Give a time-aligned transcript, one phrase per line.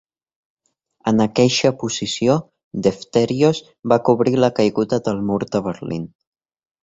[1.11, 2.37] En aqueixa posició,
[2.87, 3.61] Defterios
[3.93, 6.09] va cobrir la caiguda del mur de Berlín.